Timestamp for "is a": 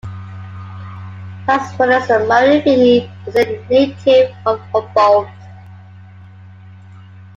3.27-3.63